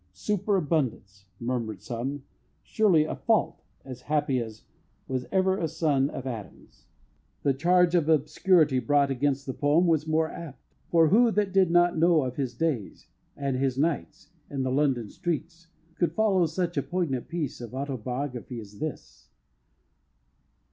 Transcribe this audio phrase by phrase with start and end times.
[0.13, 2.23] "Superabundance," murmured some
[2.63, 4.63] surely a "fault" as happy as
[5.07, 6.87] was ever son of Adam's.
[7.43, 10.57] The charge of obscurity brought against the poem was more apt;
[10.89, 15.07] for who that did not know of his days and his nights in the London
[15.11, 15.67] streets,
[15.99, 19.29] could follow such a poignant piece of autobiography as this?